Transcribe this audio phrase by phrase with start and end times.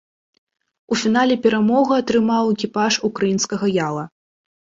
[0.95, 4.03] У фінале перамогу атрымаў экіпаж украінскага яла.